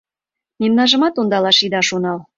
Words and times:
Мемнажымат 0.59 1.15
ондалалаш 1.21 1.59
ида 1.65 1.81
шонал. 1.89 2.19